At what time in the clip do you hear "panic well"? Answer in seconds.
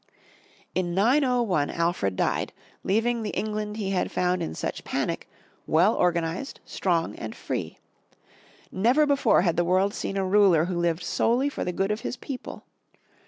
4.83-5.93